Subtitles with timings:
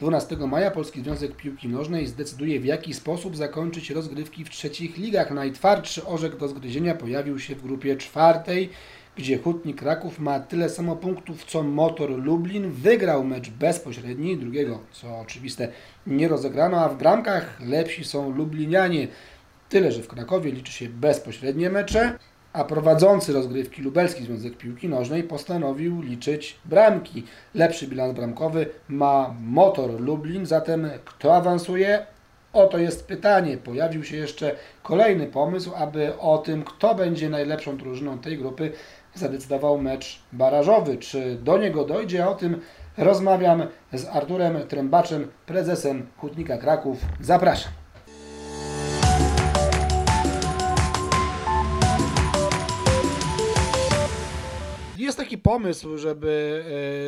[0.00, 5.30] 12 maja Polski Związek Piłki Nożnej zdecyduje w jaki sposób zakończyć rozgrywki w trzecich ligach.
[5.30, 8.70] Najtwardszy orzek do zgryzienia pojawił się w grupie czwartej,
[9.16, 12.70] gdzie Hutnik Kraków ma tyle samo punktów co Motor Lublin.
[12.70, 15.68] Wygrał mecz bezpośredni, drugiego co oczywiste
[16.06, 19.08] nie rozegrano, a w bramkach lepsi są Lublinianie.
[19.68, 22.18] Tyle, że w Krakowie liczy się bezpośrednie mecze,
[22.52, 27.24] a prowadzący rozgrywki Lubelski Związek Piłki Nożnej postanowił liczyć bramki.
[27.54, 32.06] Lepszy bilans bramkowy ma Motor Lublin, zatem kto awansuje?
[32.52, 33.58] Oto jest pytanie.
[33.58, 38.72] Pojawił się jeszcze kolejny pomysł, aby o tym, kto będzie najlepszą drużyną tej grupy,
[39.14, 40.96] zadecydował mecz barażowy.
[40.96, 42.28] Czy do niego dojdzie?
[42.28, 42.60] O tym
[42.98, 46.98] rozmawiam z Arturem Trębaczem, prezesem Hutnika Kraków.
[47.20, 47.79] Zapraszam.
[55.00, 56.64] Jest taki pomysł, żeby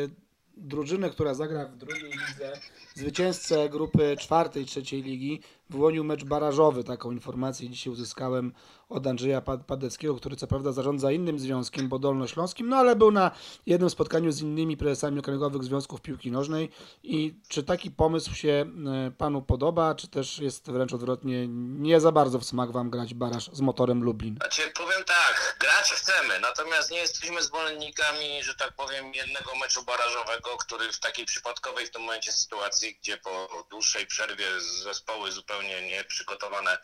[0.09, 0.23] e,
[0.57, 2.53] drużynę, która zagra w drugiej lidze,
[2.95, 6.85] zwycięzcę grupy czwartej, trzeciej ligi, wyłonił mecz barażowy.
[6.85, 8.53] Taką informację dzisiaj uzyskałem
[8.89, 13.11] od Andrzeja Pad- Padeckiego, który co prawda zarządza innym związkiem, bo Dolnośląskim, no ale był
[13.11, 13.31] na
[13.67, 16.69] jednym spotkaniu z innymi prezesami okręgowych związków piłki nożnej.
[17.03, 18.67] I czy taki pomysł się
[19.07, 23.15] e, panu podoba, czy też jest wręcz odwrotnie, nie za bardzo w smak wam grać
[23.15, 24.37] baraż z motorem Lublin?
[24.37, 30.57] Znaczy, powiem tak, grać chcemy, natomiast nie jesteśmy zwolennikami, że tak powiem, jednego meczu barażowego,
[30.57, 36.79] który w takiej przypadkowej w tym momencie sytuacji, gdzie po dłuższej przerwie zespoły zupełnie nieprzygotowane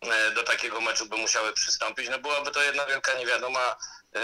[0.00, 3.76] e, do takiego meczu by musiały przystąpić, no byłaby to jedna wielka niewiadoma,
[4.14, 4.20] e,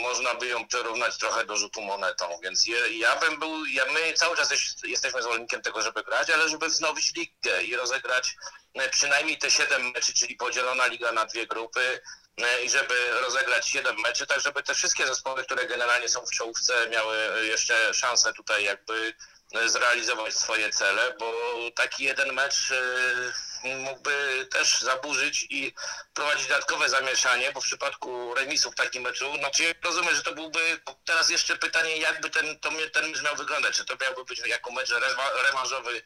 [0.00, 4.36] można by ją porównać trochę do rzutu monetą, więc ja bym był, ja, my cały
[4.36, 8.36] czas jest, jesteśmy zwolennikiem tego, żeby grać, ale żeby wznowić ligę i rozegrać
[8.74, 12.00] e, przynajmniej te 7 meczy, czyli podzielona liga na dwie grupy,
[12.64, 16.88] i żeby rozegrać 7 meczy, tak żeby te wszystkie zespoły, które generalnie są w czołówce,
[16.88, 19.14] miały jeszcze szansę tutaj jakby
[19.54, 21.32] e, zrealizować swoje cele, bo
[21.74, 23.32] taki jeden mecz e,
[23.64, 25.74] mógłby też zaburzyć i
[26.14, 30.80] prowadzić dodatkowe zamieszanie, bo w przypadku remisu w takim meczu, znaczy rozumiem, że to byłby,
[31.04, 34.72] teraz jeszcze pytanie, jakby ten, to, ten mecz miał wyglądać, czy to miałby być jako
[34.72, 36.02] mecz rewa- rewanżowy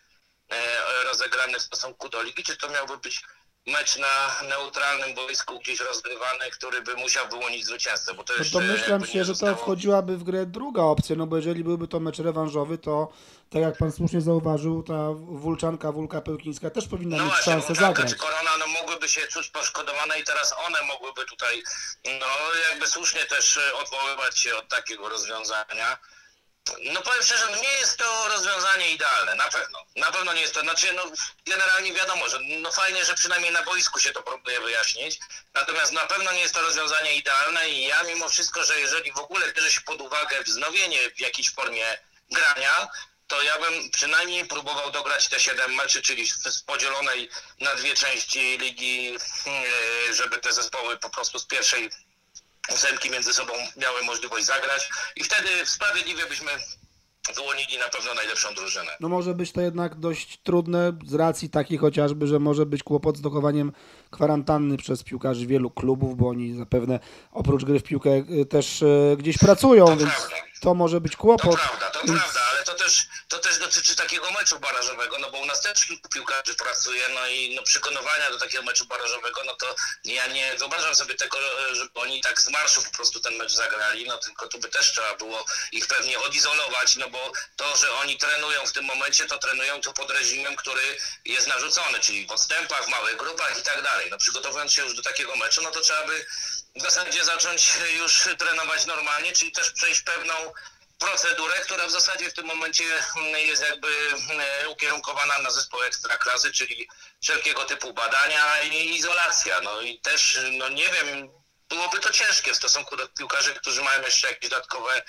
[0.50, 3.22] e, rozegrany w stosunku do ligi, czy to miałby być
[3.66, 8.90] mecz na neutralnym boisku gdzieś rozgrywany, który by musiał wyłonić zwycięzcę, bo to No domyślam
[9.00, 12.18] jakby się, że to wchodziłaby w grę druga opcja, no bo jeżeli byłby to mecz
[12.18, 13.08] rewanżowy, to
[13.50, 17.74] tak jak pan słusznie zauważył, ta Wulczanka, Wulka Pełkińska też powinna No mieć właśnie, szansę
[17.74, 18.10] zagrać.
[18.10, 21.62] czy Korona no, mogłyby się czuć poszkodowane i teraz one mogłyby tutaj,
[22.04, 22.26] no
[22.70, 25.98] jakby słusznie też odwoływać się od takiego rozwiązania.
[26.92, 29.78] No powiem szczerze, no nie jest to rozwiązanie idealne, na pewno.
[29.96, 31.02] Na pewno nie jest to, znaczy no
[31.46, 35.18] generalnie wiadomo, że no fajnie, że przynajmniej na boisku się to próbuje wyjaśnić,
[35.54, 39.18] natomiast na pewno nie jest to rozwiązanie idealne i ja mimo wszystko, że jeżeli w
[39.18, 41.98] ogóle bierze się pod uwagę wznowienie w jakiejś formie
[42.30, 42.88] grania,
[43.26, 48.58] to ja bym przynajmniej próbował dograć te 7 meczy, czyli z podzielonej na dwie części
[48.58, 51.90] ligi, e, żeby te zespoły po prostu z pierwszej
[52.74, 56.50] ósemki między sobą miały możliwość zagrać i wtedy sprawiedliwie byśmy
[57.36, 58.90] wyłonili na pewno najlepszą drużynę.
[59.00, 63.16] No może być to jednak dość trudne z racji takiej chociażby, że może być kłopot
[63.16, 63.72] z dochowaniem
[64.10, 66.98] kwarantanny przez piłkarzy wielu klubów, bo oni zapewne
[67.32, 70.36] oprócz gry w piłkę y, też y, gdzieś pracują, więc prawda.
[70.60, 71.56] to może być To kłopot.
[71.60, 75.60] prawda, to prawda, to też, to też dotyczy takiego meczu barażowego, no bo u nas
[75.60, 80.26] też kilku piłkarzy pracuje, no i no przygotowania do takiego meczu barażowego, no to ja
[80.26, 81.38] nie wyobrażam sobie tego,
[81.70, 84.68] e, żeby oni tak z marszu po prostu ten mecz zagrali, no tylko tu by
[84.68, 89.26] też trzeba było ich pewnie odizolować, no bo to, że oni trenują w tym momencie,
[89.26, 93.62] to trenują tu pod reżimem, który jest narzucony, czyli w odstępach, w małych grupach i
[93.62, 94.10] tak dalej.
[94.10, 96.26] No przygotowując się już do takiego meczu, no to trzeba by
[96.76, 100.34] w zasadzie zacząć już trenować normalnie, czyli też przejść pewną
[100.98, 102.84] procedurę, która w zasadzie w tym momencie
[103.16, 103.88] mm, jest jakby
[104.30, 106.88] mm, ukierunkowana na zespół ekstraklasy, czyli
[107.22, 109.60] wszelkiego typu badania i izolacja.
[109.60, 111.30] No i też, no nie wiem,
[111.68, 115.02] byłoby to ciężkie w stosunku do piłkarzy, którzy mają jeszcze jakieś dodatkowe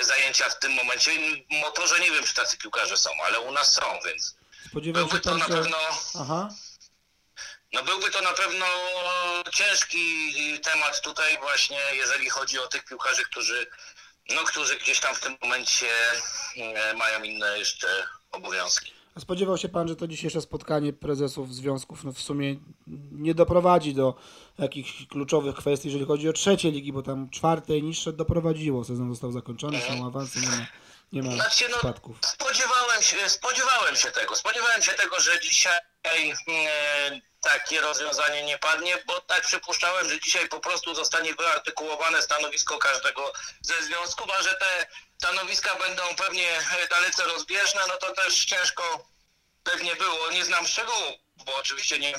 [0.00, 1.10] zajęcia w tym momencie.
[1.50, 4.34] Motorze nie wiem, czy tacy piłkarze są, ale u nas są, więc
[4.68, 5.54] Spodziewam się byłby to na że...
[5.54, 5.78] pewno
[6.20, 6.48] Aha.
[7.72, 8.66] no byłby to na pewno
[9.52, 13.66] ciężki temat tutaj właśnie, jeżeli chodzi o tych piłkarzy, którzy,
[14.34, 15.86] no, którzy gdzieś tam w tym momencie
[16.56, 17.86] e, mają inne jeszcze
[18.32, 18.92] obowiązki.
[19.16, 22.56] A Spodziewał się pan, że to dzisiejsze spotkanie prezesów związków no w sumie
[23.12, 24.14] nie doprowadzi do
[24.58, 28.84] jakichś kluczowych kwestii, jeżeli chodzi o trzecie ligi, bo tam czwarte i niższe doprowadziło.
[28.84, 30.66] Sezon został zakończony, są awanse, nie ma,
[31.12, 32.18] nie ma Znaczy, no, spadków.
[33.02, 34.36] Spodziewałem się, spodziewałem się tego.
[34.36, 40.48] Spodziewałem się tego, że dzisiaj e, takie rozwiązanie nie padnie, bo tak przypuszczałem, że dzisiaj
[40.48, 44.86] po prostu zostanie wyartykułowane stanowisko każdego ze związków, a że te
[45.18, 46.48] stanowiska będą pewnie
[46.90, 49.08] dalece rozbieżne, no to też ciężko
[49.64, 50.30] pewnie było.
[50.30, 52.14] Nie znam szczegółów, bo oczywiście nie,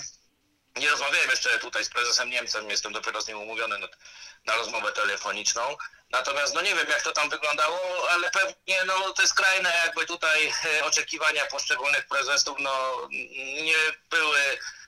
[0.75, 3.87] nie rozmawiałem jeszcze tutaj z prezesem Niemcem, jestem dopiero z nim umówiony na,
[4.45, 5.61] na rozmowę telefoniczną.
[6.09, 7.79] Natomiast no nie wiem jak to tam wyglądało,
[8.09, 13.07] ale pewnie no jest skrajne jakby tutaj e, oczekiwania poszczególnych prezesów no
[13.63, 13.77] nie
[14.09, 14.39] były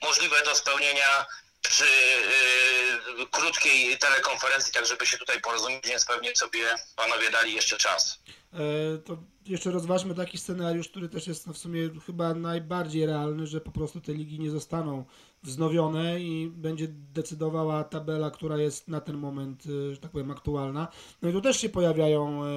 [0.02, 1.26] możliwe do spełnienia
[1.62, 7.78] przy y, krótkiej telekonferencji, tak żeby się tutaj porozumieć, więc pewnie sobie panowie dali jeszcze
[7.78, 8.20] czas.
[8.54, 8.58] E,
[8.98, 13.62] to jeszcze rozważmy taki scenariusz, który też jest no, w sumie chyba najbardziej realny, że
[13.62, 15.06] po prostu te ligi nie zostaną
[15.44, 20.88] wznowione i będzie decydowała tabela, która jest na ten moment, e, że tak powiem, aktualna.
[21.22, 22.48] No i tu też się pojawiają e,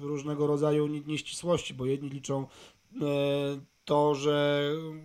[0.00, 2.46] różnego rodzaju nieścisłości, bo jedni liczą
[3.84, 4.62] to, że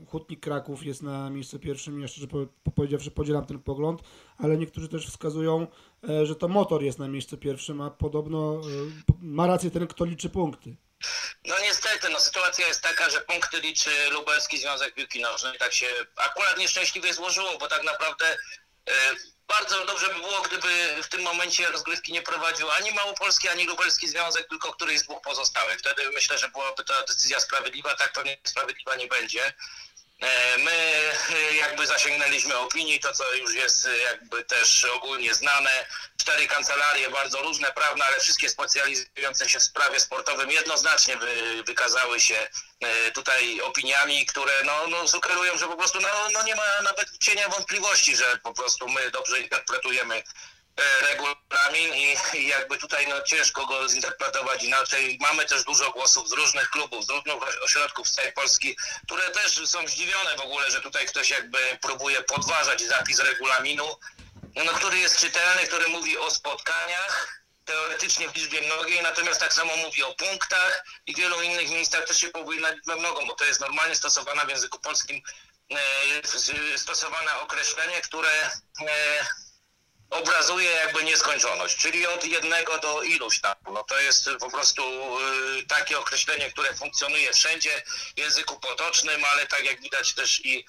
[0.07, 2.27] Hutnik Kraków jest na miejscu pierwszym, ja szczerze
[2.75, 4.01] powiedziawszy podzielam ten pogląd,
[4.37, 5.67] ale niektórzy też wskazują,
[6.23, 8.61] że to motor jest na miejscu pierwszym, a podobno
[9.21, 10.75] ma rację ten, kto liczy punkty.
[11.45, 15.57] No niestety, no sytuacja jest taka, że punkty liczy Lubelski Związek Piłki Nożnej.
[15.57, 18.37] Tak się akurat nieszczęśliwie złożyło, bo tak naprawdę
[18.89, 18.93] e,
[19.47, 24.07] bardzo dobrze by było, gdyby w tym momencie rozgrywki nie prowadził ani Małopolski, ani Lubelski
[24.07, 25.79] Związek, tylko któryś z dwóch pozostałych.
[25.79, 29.53] Wtedy myślę, że byłaby to decyzja sprawiedliwa, tak pewnie sprawiedliwa nie będzie.
[30.21, 35.85] E, my e, jakby zasięgnęliśmy opinii, to co już jest e, jakby też ogólnie znane.
[36.17, 42.19] Cztery kancelarie bardzo różne, prawne, ale wszystkie specjalizujące się w sprawie sportowym jednoznacznie wy, wykazały
[42.19, 42.47] się
[43.13, 47.49] tutaj opiniami, które no, no sugerują, że po prostu no, no nie ma nawet cienia
[47.49, 50.23] wątpliwości, że po prostu my dobrze interpretujemy
[51.01, 55.17] regulamin i, i jakby tutaj no, ciężko go zinterpretować inaczej.
[55.21, 59.69] Mamy też dużo głosów z różnych klubów, z różnych ośrodków z całej Polski, które też
[59.69, 63.99] są zdziwione w ogóle, że tutaj ktoś jakby próbuje podważać zapis regulaminu,
[64.55, 69.77] no, który jest czytelny, który mówi o spotkaniach, teoretycznie w liczbie mnogiej, natomiast tak samo
[69.77, 73.45] mówi o punktach i wielu innych miejscach też się powołuje na liczbę mnogą, bo to
[73.45, 75.21] jest normalnie stosowane w języku polskim
[75.71, 78.49] e, stosowane określenie, które
[78.87, 79.25] e,
[80.13, 83.55] obrazuje jakby nieskończoność, czyli od jednego do iluś tam.
[83.73, 84.83] No to jest po prostu
[85.59, 87.83] y, takie określenie, które funkcjonuje wszędzie
[88.15, 90.65] w języku potocznym, ale tak jak widać też i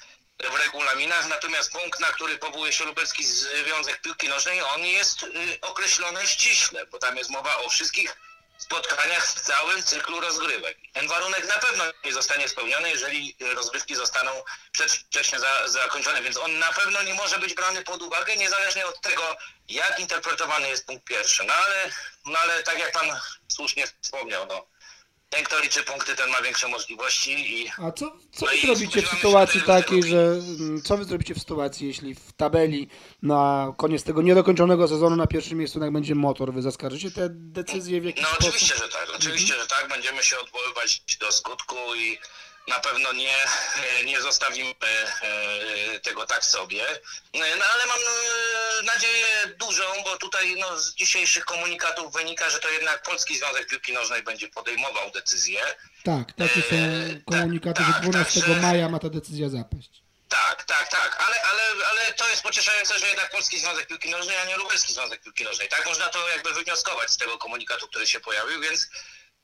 [0.51, 1.29] w regulaminach.
[1.29, 5.29] Natomiast punkt, na który powołuje się Lubelski Związek Piłki Nożnej, on jest y,
[5.61, 8.17] określony ściśle, bo tam jest mowa o wszystkich
[8.59, 10.79] spotkaniach w całym cyklu rozgrywek.
[10.93, 14.31] Ten warunek na pewno nie zostanie spełniony, jeżeli rozgrywki zostaną
[14.73, 19.01] przedwcześnie za, zakończone, więc on na pewno nie może być brany pod uwagę, niezależnie od
[19.01, 19.37] tego,
[19.69, 21.45] jak interpretowany jest punkt pierwszy.
[21.45, 21.91] No ale,
[22.25, 24.67] no ale tak jak pan słusznie wspomniał, no,
[25.35, 27.63] ten, kto liczy punkty, ten ma większe możliwości.
[27.63, 31.35] I, A co, co no wy zrobicie w sytuacji takiej, że mm, co wy zrobicie
[31.35, 32.89] w sytuacji, jeśli w tabeli
[33.23, 38.01] na koniec tego niedokończonego sezonu na pierwszym miejscu tak będzie motor, wy zaskarżycie te decyzje
[38.01, 38.43] w jakiś no, sposób?
[38.45, 39.71] No oczywiście, że tak, oczywiście, mhm.
[39.71, 42.19] że tak, będziemy się odwoływać do skutku i
[42.69, 43.37] na pewno nie,
[44.05, 46.85] nie zostawimy e, tego tak sobie.
[47.35, 49.27] No ale mam e, nadzieję
[49.59, 54.23] dużą, bo tutaj no, z dzisiejszych komunikatów wynika, że to jednak Polski Związek Piłki Nożnej
[54.23, 55.61] będzie podejmował decyzję.
[56.05, 59.91] Tak, takie są e, komunikaty, tak, że 12 tak, maja ma ta decyzja zapaść.
[60.29, 64.37] Tak, tak, tak, ale, ale, ale to jest pocieszające, że jednak Polski Związek Piłki Nożnej,
[64.37, 65.69] a nie Lubelski Związek Piłki Nożnej.
[65.69, 68.89] Tak można to jakby wywnioskować z tego komunikatu, który się pojawił, więc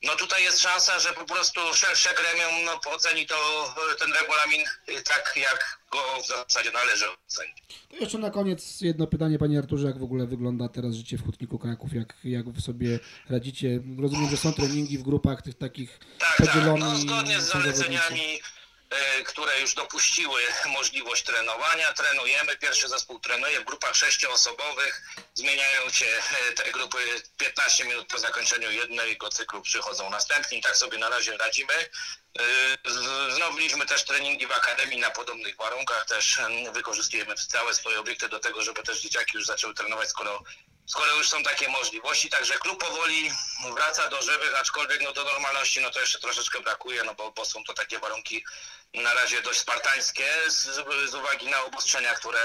[0.03, 3.35] no tutaj jest szansa, że po prostu szersze gremium no, oceni to,
[3.99, 4.65] ten regulamin
[5.03, 7.57] tak, jak go w zasadzie należy ocenić.
[7.89, 11.25] To jeszcze na koniec jedno pytanie, panie Arturze, jak w ogóle wygląda teraz życie w
[11.25, 13.79] Hutniku Kraków, jak, jak sobie radzicie?
[13.99, 16.83] Rozumiem, że są treningi w grupach tych takich tak, podzielonych.
[16.83, 18.60] Tak, no, zgodnie z zaleceniami E,
[19.25, 20.41] które już dopuściły
[20.77, 21.93] możliwość trenowania.
[21.93, 25.01] Trenujemy, pierwszy zespół trenuje w grupach sześcioosobowych.
[25.33, 26.97] Zmieniają się e, te grupy
[27.37, 30.61] 15 minut po zakończeniu jednego cyklu przychodzą następni.
[30.61, 31.73] Tak sobie na razie radzimy.
[32.39, 36.05] E, Znowiliśmy też treningi w akademii na podobnych warunkach.
[36.05, 36.39] Też
[36.73, 40.43] wykorzystujemy całe swoje obiekty do tego, żeby też dzieciaki już zaczęły trenować, skoro
[40.85, 43.31] skoro już są takie możliwości, także klub powoli
[43.75, 47.45] wraca do żywych, aczkolwiek no do normalności no to jeszcze troszeczkę brakuje, no bo, bo
[47.45, 48.43] są to takie warunki
[48.93, 50.63] na razie dość spartańskie z,
[51.09, 52.39] z uwagi na obostrzenia, które,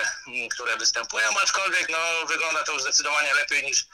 [0.50, 3.86] które występują, aczkolwiek no wygląda to już zdecydowanie lepiej niż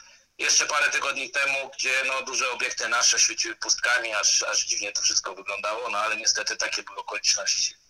[0.42, 5.02] jeszcze parę tygodni temu, gdzie no, duże obiekty nasze świeciły pustkami, aż, aż dziwnie to
[5.02, 7.81] wszystko wyglądało, no ale niestety takie były okoliczności.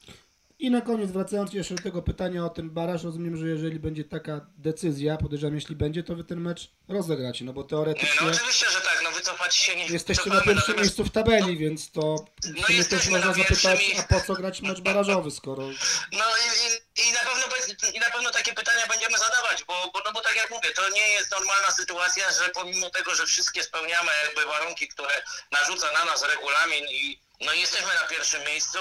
[0.62, 4.04] I na koniec, wracając jeszcze do tego pytania o ten baraż, rozumiem, że jeżeli będzie
[4.04, 8.31] taka decyzja, podejrzewam, jeśli będzie, to wy ten mecz rozegracie, no bo Nie, teoretycznie no
[8.31, 12.16] oczywiście, że tak, no wycofać się nie jesteście na pierwszym miejscu w tabeli, więc to
[12.42, 15.62] w No sumie też można zapytać, i- a po co grać mecz barażowy, skoro...
[16.12, 16.47] No i,
[17.00, 17.45] i, i, na pewno,
[17.95, 20.88] i na pewno takie pytania będziemy zadawać, bo, bo, no bo tak jak mówię, to
[20.90, 25.14] nie jest normalna sytuacja, że pomimo tego, że wszystkie spełniamy jakby warunki, które
[25.52, 28.78] narzuca na nas regulamin i no jesteśmy na pierwszym miejscu,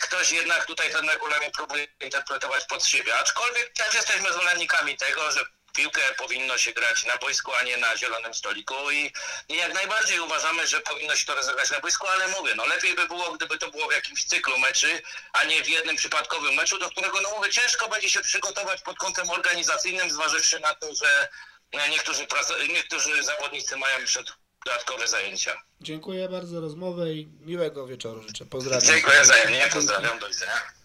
[0.00, 5.40] ktoś jednak tutaj ten regulamin próbuje interpretować pod siebie, aczkolwiek też jesteśmy zwolennikami tego, że
[5.78, 9.12] piłkę powinno się grać na boisku, a nie na zielonym stoliku i,
[9.48, 12.94] i jak najbardziej uważamy, że powinno się to rozegrać na boisku, ale mówię, no lepiej
[12.94, 15.02] by było, gdyby to było w jakimś cyklu meczy,
[15.32, 18.98] a nie w jednym przypadkowym meczu, do którego, no mówię, ciężko będzie się przygotować pod
[18.98, 21.28] kątem organizacyjnym, zważywszy na to, że
[21.72, 22.26] e, niektórzy,
[22.68, 24.24] niektórzy zawodnicy mają jeszcze
[24.66, 25.62] dodatkowe zajęcia.
[25.80, 28.46] Dziękuję bardzo za rozmowę i miłego wieczoru życzę.
[28.46, 28.82] Pozdrawiam.
[28.82, 30.77] Dziękuję wzajemnie, pozdrawiam, do widzenia.